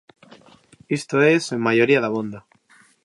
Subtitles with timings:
[0.97, 2.39] Isto é, sen maioría dabondo.